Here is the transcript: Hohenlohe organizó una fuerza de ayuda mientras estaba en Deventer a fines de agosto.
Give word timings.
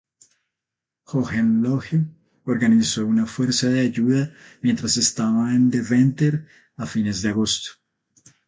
Hohenlohe 1.05 2.07
organizó 2.45 3.05
una 3.05 3.27
fuerza 3.27 3.67
de 3.69 3.81
ayuda 3.81 4.33
mientras 4.63 4.97
estaba 4.97 5.53
en 5.53 5.69
Deventer 5.69 6.47
a 6.75 6.87
fines 6.87 7.21
de 7.21 7.29
agosto. 7.29 7.73